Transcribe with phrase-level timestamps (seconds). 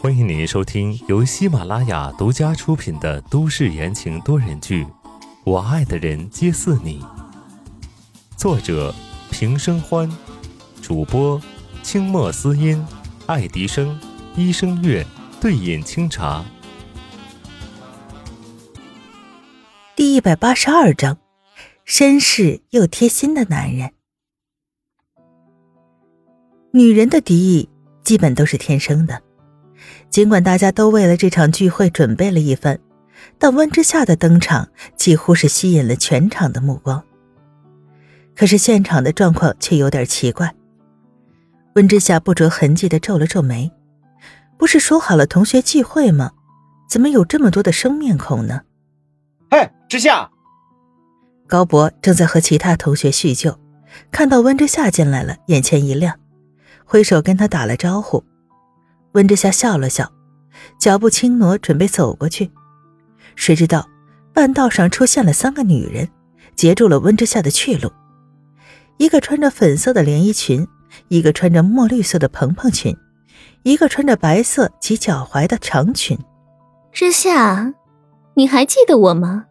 [0.00, 4.84] 欢迎您收听由喜马拉雅独家出品的都市言情多人剧
[5.44, 7.00] 《我爱的人皆似你》，
[8.36, 8.92] 作者
[9.30, 10.10] 平生欢，
[10.82, 11.40] 主播
[11.84, 12.84] 清墨思音、
[13.26, 13.96] 爱迪生、
[14.34, 15.06] 一生月、
[15.40, 16.44] 对饮清茶。
[19.94, 21.18] 第一百八十二章，
[21.86, 23.92] 绅士又贴心的男人。
[26.72, 27.68] 女人的敌意
[28.04, 29.20] 基本都是天生的。
[30.10, 32.78] 尽管大家都为了这场聚会准备了一番，
[33.38, 37.02] 但温之夏的登场几乎是吸引了全场的目光。
[38.36, 40.54] 可是现场的状况却有点奇怪。
[41.74, 43.70] 温之夏不着痕迹的皱了皱眉，
[44.56, 46.30] 不是说好了同学聚会吗？
[46.88, 48.62] 怎么有这么多的生面孔呢？
[49.50, 50.30] 嘿，之夏！
[51.48, 53.58] 高博正在和其他同学叙旧，
[54.10, 56.16] 看到温之夏进来了，眼前一亮，
[56.94, 58.22] 挥手跟他打了招呼。
[59.14, 60.08] 温之夏笑了笑，
[60.78, 62.52] 脚步轻挪，准备走过去。
[63.34, 63.84] 谁知道，
[64.32, 66.08] 半道上出现了三个女人，
[66.54, 67.90] 截住了温之夏的去路。
[68.98, 70.64] 一个穿着粉色的连衣裙，
[71.08, 72.96] 一个穿着墨绿色的蓬蓬裙，
[73.64, 76.16] 一个穿着白色及脚踝的长裙。
[76.92, 77.74] 之夏，
[78.34, 79.46] 你还记得我吗？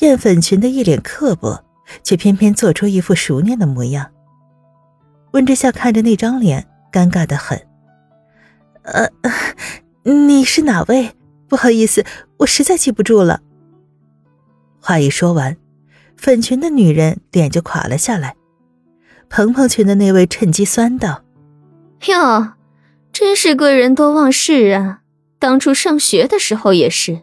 [0.00, 1.64] 艳粉裙的一脸刻薄，
[2.02, 4.10] 却偏偏做出一副熟练的模样。
[5.34, 7.60] 温之夏看着那张脸，尴尬的很。
[8.82, 9.08] 呃，
[10.04, 11.16] 你是哪位？
[11.48, 12.04] 不好意思，
[12.38, 13.40] 我实在记不住了。
[14.80, 15.56] 话一说完，
[16.16, 18.36] 粉裙的女人脸就垮了下来。
[19.28, 21.24] 蓬蓬裙的那位趁机酸道
[22.06, 22.52] ：“哟，
[23.12, 25.00] 真是贵人多忘事啊！
[25.40, 27.22] 当初上学的时候也是，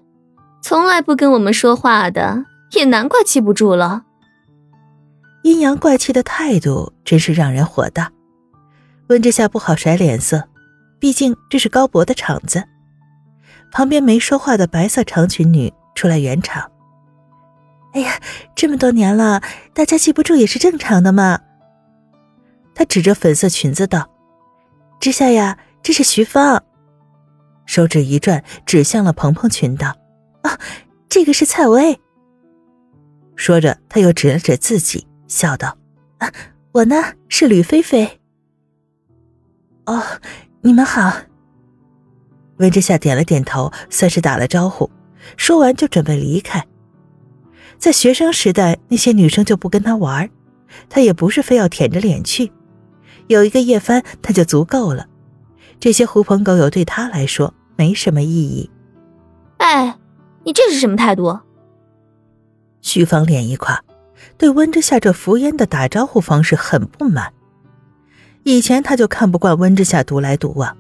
[0.62, 4.03] 从来不跟我们说话的，也难怪记不住了。”
[5.44, 8.11] 阴阳怪气的态度真是让人火大。
[9.08, 10.47] 温之夏不好甩脸色。
[11.00, 12.64] 毕竟这是高博的场子，
[13.72, 16.72] 旁边没说话的白色长裙女出来圆场。
[17.94, 18.22] 哎呀，
[18.56, 19.41] 这么多年了，
[19.74, 21.40] 大家记不住也是正常的嘛。
[22.75, 24.08] 她指着粉色裙子道
[25.02, 26.63] ：“之夏呀，这是徐芳。”
[27.66, 29.96] 手指一转，指向了蓬蓬裙道
[30.44, 30.59] ：“啊，
[31.09, 32.00] 这个是蔡薇。”
[33.35, 35.78] 说着，他又指了指自己，笑道
[36.19, 36.30] ：“啊，
[36.74, 36.96] 我呢
[37.30, 38.19] 是吕菲菲。”
[39.88, 40.03] 哦。
[40.64, 41.12] 你们好。
[42.58, 44.91] 温之夏点了点头，算是打了招呼。
[45.38, 46.64] 说完就准备离开。
[47.80, 50.30] 在学生时代，那些女生就不跟他玩，
[50.88, 52.52] 他也不是非要舔着脸去。
[53.25, 55.08] 有一个叶帆，他就足够了。
[55.80, 58.70] 这些狐朋狗友对他来说没什么意义。
[59.58, 59.97] 哎，
[60.44, 61.40] 你这是什么态度？
[62.81, 63.84] 徐芳脸一垮，
[64.38, 67.34] 对温之夏这敷衍的打招呼方式很不满。
[68.44, 70.76] 以前他就看不惯温之夏独来独往，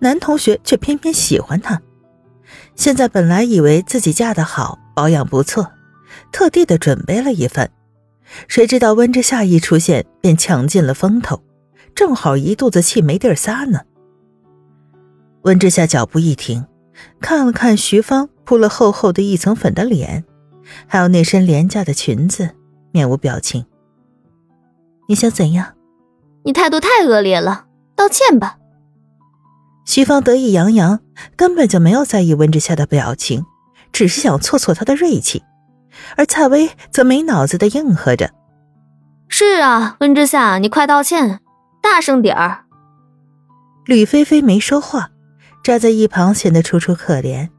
[0.00, 1.80] 男同学却偏偏喜欢他。
[2.74, 5.72] 现在本来以为自己嫁得好，保养不错，
[6.32, 7.70] 特地的准备了一番，
[8.48, 11.42] 谁知道温之夏一出现便抢尽了风头，
[11.94, 13.80] 正好一肚子气没地儿撒呢。
[15.42, 16.64] 温之夏脚步一停，
[17.20, 20.24] 看了看徐芳铺了厚厚的一层粉的脸，
[20.86, 22.50] 还有那身廉价的裙子，
[22.92, 23.66] 面无表情。
[25.08, 25.74] 你想怎样？
[26.44, 27.66] 你态度太恶劣了，
[27.96, 28.58] 道歉吧。
[29.84, 31.00] 徐芳得意洋洋，
[31.36, 33.44] 根本就没有在意温之夏的表情，
[33.92, 35.42] 只是想挫挫他的锐气。
[36.16, 38.30] 而蔡薇则没脑子的应和着
[39.28, 41.40] ：“是啊，温之夏，你快道歉，
[41.82, 42.64] 大声点儿。”
[43.84, 45.10] 吕菲菲没说话，
[45.62, 47.50] 站在一旁显得楚楚可怜。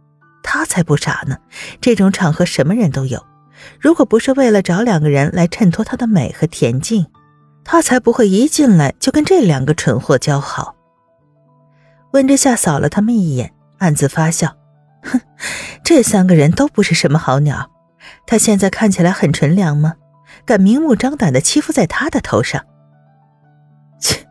[0.41, 1.37] 她才不傻呢，
[1.79, 3.23] 这种场合什么人都有，
[3.79, 7.05] 如果不是为了找两个人来衬托她的美和恬静。
[7.65, 10.75] 她才不会一进来就跟这两个蠢货交好。
[12.11, 14.57] 温之夏扫了他们一眼，暗自发笑，
[15.01, 15.21] 哼，
[15.81, 17.71] 这三个人都不是什么好鸟。
[18.27, 19.95] 他现在看起来很纯良吗？
[20.45, 22.65] 敢明目张胆的欺负在他的头上？
[23.97, 24.27] 切！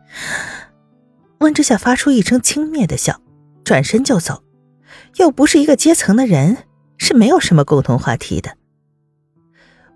[1.39, 3.19] 温之夏发出一声轻蔑的笑，
[3.63, 4.43] 转身就走。
[5.15, 6.57] 又不是一个阶层的人，
[6.99, 8.55] 是没有什么共同话题的。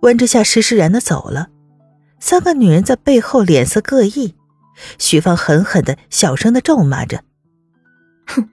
[0.02, 1.50] 温之夏施施然的走了。
[2.20, 4.36] 三个女人在背后脸色各异，
[4.98, 7.24] 许芳狠狠的、小声的咒骂着
[8.26, 8.50] ：“哼，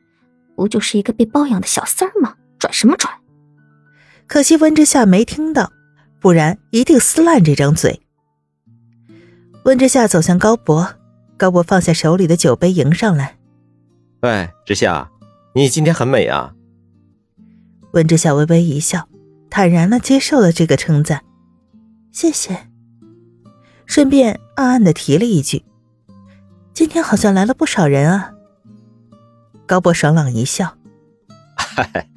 [0.55, 2.35] 不就是一个被包养的小三儿吗？
[2.59, 3.11] 拽什么拽？”
[4.27, 5.73] 可惜温之夏没听到，
[6.21, 8.03] 不然一定撕烂这张嘴。
[9.65, 10.95] 温之夏走向高博，
[11.39, 13.39] 高博放下手里的酒杯迎上来
[14.21, 15.11] ：“喂，之夏，
[15.55, 16.55] 你今天很美啊。”
[17.93, 19.09] 温之夏微微一笑，
[19.49, 21.23] 坦然的接受了这个称赞
[22.15, 22.69] ：“谢谢。”
[23.85, 25.63] 顺便暗暗的提了一句
[26.73, 28.33] ：“今天好像来了不少人啊。
[29.67, 30.79] 高博爽朗一笑
[31.55, 32.09] ：“嗨，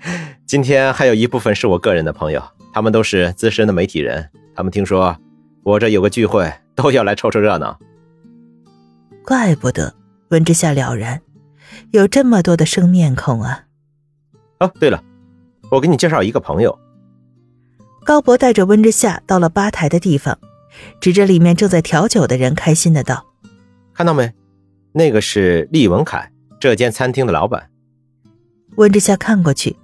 [0.45, 2.41] 今天还有一部分是我个人的朋友，
[2.73, 5.17] 他们都是资深的媒体人，他们听说
[5.63, 7.77] 我这有个聚会，都要来凑凑热闹。”
[9.25, 9.93] 怪不得
[10.29, 11.21] 温之夏了然，
[11.91, 13.65] 有这么多的生面孔啊！
[14.59, 15.03] 哦，对了，
[15.69, 16.79] 我给你介绍一个朋友。
[18.07, 20.39] 高博带着温之夏到了吧台的地方，
[21.01, 23.25] 指着里面正在调酒的人，开心的道
[23.93, 24.33] ：“看到没？
[24.93, 27.69] 那个是厉文凯，这间餐厅的老板。”
[28.77, 29.75] 温之夏看过去，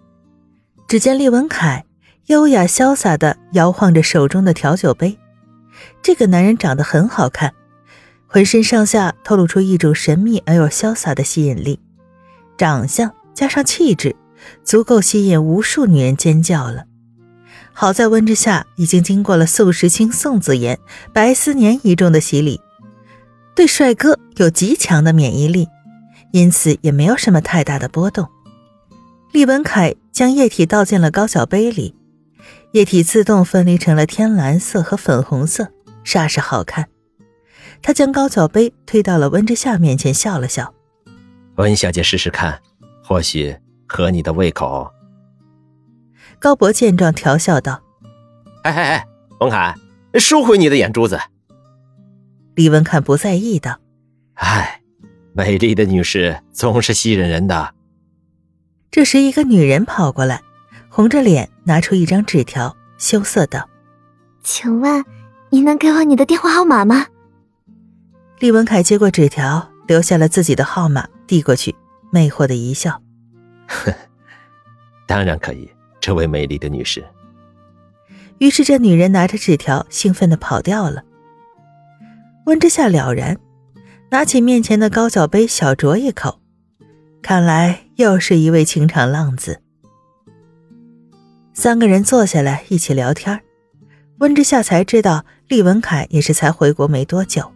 [0.87, 1.83] 只见厉文凯
[2.27, 5.17] 优雅潇洒的摇晃着手中的调酒杯。
[6.01, 7.53] 这个男人长得很好看，
[8.27, 11.77] 浑身上下透露出一种神秘而又潇洒的吸引力，
[12.57, 14.15] 长相加上气质，
[14.63, 16.85] 足够吸引无数女人尖叫了。
[17.73, 20.79] 好在温之夏已经经过了宋时清、宋子妍、
[21.11, 22.61] 白思年一众的洗礼，
[23.55, 25.67] 对帅哥有极强的免疫力，
[26.31, 28.29] 因此也没有什么太大的波动。
[29.31, 31.95] 厉文凯将液体倒进了高脚杯里，
[32.73, 35.69] 液体自动分离成了天蓝色和粉红色，
[36.05, 36.87] 煞是好看。
[37.81, 40.73] 他将高脚杯推到了温之夏面前，笑了笑
[41.57, 42.61] ：“温小姐试试看，
[43.03, 43.53] 或许
[43.87, 44.89] 合你的胃口。”
[46.43, 47.81] 高博见状，调笑道
[48.63, 49.07] ：“哎哎哎，
[49.39, 49.73] 文凯，
[50.19, 51.17] 收回你的眼珠子。”
[52.55, 53.79] 李文凯不在意道
[54.35, 54.81] ：“哎，
[55.31, 57.73] 美丽的女士总是吸引人的。”
[58.91, 60.41] 这时，一个女人跑过来，
[60.89, 63.69] 红着脸拿出一张纸条，羞涩道
[64.43, 65.01] ：“请问，
[65.49, 67.05] 你能给我你的电话号码吗？”
[68.39, 71.73] 李文凯接过纸条，留下了自己的号码，递过去，
[72.11, 73.01] 魅惑的一笑
[73.65, 73.93] ：“呵，
[75.07, 75.71] 当然可以。”
[76.03, 77.01] 这位美丽的女士。
[78.39, 81.01] 于是，这女人拿着纸条，兴奋的跑掉了。
[82.45, 83.37] 温之夏了然，
[84.11, 86.41] 拿起面前的高脚杯，小酌一口，
[87.21, 89.61] 看来又是一位情场浪子。
[91.53, 93.39] 三个人坐下来一起聊天
[94.17, 97.49] 温之夏才知道，厉文凯也是才回国没多久，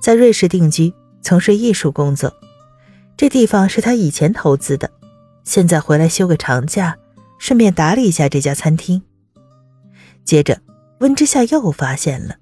[0.00, 2.32] 在瑞士定居，从事艺术工作。
[3.16, 4.88] 这地方是他以前投资的，
[5.42, 6.96] 现在回来休个长假。
[7.44, 9.02] 顺便打理一下这家餐厅。
[10.24, 10.62] 接着，
[11.00, 12.36] 温之夏又发现了，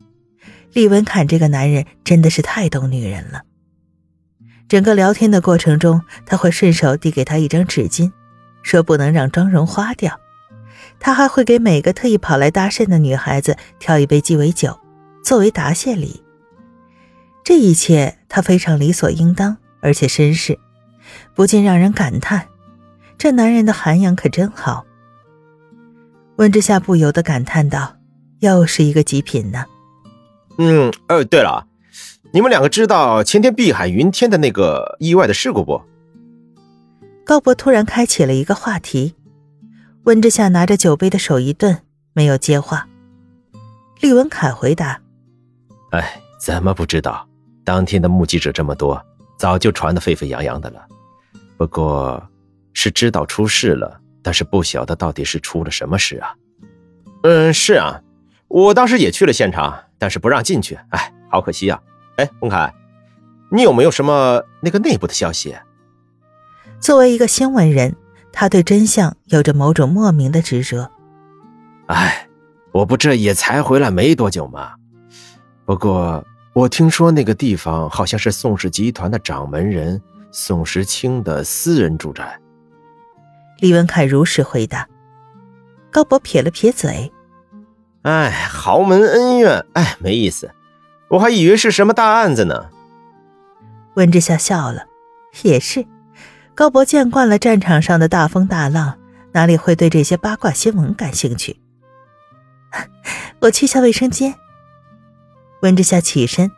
[0.73, 3.43] 厉文侃这个男人真的是太懂女人了。
[4.69, 8.13] 整个聊天的过程中，他会顺手递给她一张纸巾，
[8.63, 10.21] 说不能让妆容花掉。
[11.01, 14.79] 他还会给每个特意跑来搭讪的女孩子挑一杯鸡尾酒，
[15.25, 16.23] 作为答谢礼。
[17.43, 20.61] 这一切他非常理所应当，而且绅士，
[21.35, 22.47] 不禁让人感叹：
[23.19, 24.87] 这男人的涵养可真好。
[26.43, 27.95] 温之夏不由得感叹道
[28.43, 29.65] ：“又是一个极品呢。”
[30.59, 31.69] 嗯，呃，对了，
[32.33, 35.81] 你们两个知道前天碧海云天的那个意外的事故不？
[37.25, 39.15] 高博突然开启了一个话题。
[40.03, 41.79] 温之夏拿着酒杯的手一顿，
[42.13, 42.89] 没有接话。
[44.01, 45.01] 厉文凯回答
[45.93, 47.25] ：“哎，怎么不知道？
[47.65, 49.01] 当天的目击者这么多，
[49.39, 50.85] 早就传得沸沸扬扬的了。
[51.57, 52.21] 不过，
[52.73, 56.35] 是知道出事了。”但是不晓得到底是出了什么事啊？
[57.25, 58.01] 嗯，是啊，
[58.49, 60.79] 我当时也去了现场，但是不让进去。
[60.91, 61.81] 哎，好可惜啊！
[62.17, 62.73] 哎，洪凯，
[63.51, 65.57] 你有没有什么那个内部的消息？
[66.81, 67.95] 作为一个新闻人，
[68.33, 70.91] 他对真相有着某种莫名的执着。
[71.87, 72.29] 哎，
[72.73, 74.75] 我不这也才回来没多久嘛。
[75.65, 82.37] 不过我听说那个地方好像是宋氏集团的掌门人宋时清的私人住宅。
[83.63, 84.89] 李文凯如实回答。
[85.93, 87.13] 高博撇了撇嘴
[88.03, 90.51] ：“哎，豪门恩怨，哎，没意思。
[91.09, 92.71] 我还以为是什么大案子呢。”
[93.95, 94.87] 温之夏笑了
[95.43, 95.87] ：“也是，
[96.57, 98.99] 高博见惯了战场上的大风大浪，
[99.31, 101.61] 哪里会对这些八卦新闻感兴趣？”
[103.39, 104.35] 我去下卫生间。
[105.61, 106.51] 温之夏起身。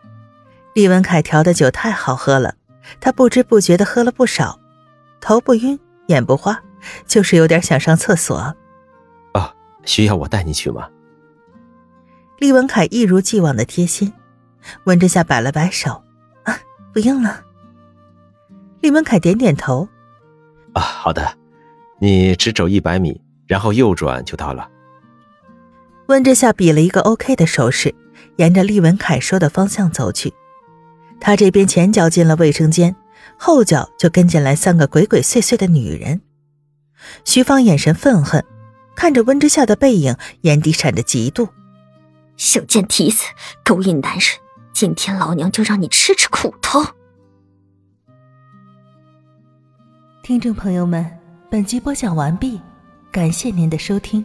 [0.72, 2.54] 李文凯调的酒太好喝了，
[2.98, 4.58] 他不知不觉的喝了不少，
[5.20, 6.58] 头不晕，眼不花。
[7.06, 8.36] 就是有点想上厕所，
[9.32, 10.88] 啊，需要我带你去吗？
[12.38, 14.12] 厉文凯一如既往的贴心，
[14.84, 16.02] 温之夏摆了摆手，
[16.42, 16.58] 啊，
[16.92, 17.40] 不用了。
[18.80, 19.88] 厉文凯点点头，
[20.74, 21.36] 啊，好的，
[22.00, 24.68] 你直走一百米，然后右转就到了。
[26.08, 27.94] 温之夏比了一个 OK 的手势，
[28.36, 30.34] 沿着厉文凯说的方向走去。
[31.20, 32.94] 他这边前脚进了卫生间，
[33.38, 36.20] 后脚就跟进来三个鬼鬼祟祟的女人。
[37.24, 38.44] 徐芳眼神愤恨
[38.94, 41.48] 看着温之夏的背影眼底闪着嫉妒。
[42.36, 43.24] 小贱蹄子
[43.64, 44.22] 勾引男人
[44.72, 46.84] 今天老娘就让你吃吃苦头。
[50.22, 51.06] 听众朋友们
[51.50, 52.60] 本集播讲完毕
[53.12, 54.24] 感谢您的收听。